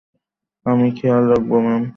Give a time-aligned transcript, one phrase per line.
[0.65, 1.83] আমি খেয়াল রাখব ম্যাম।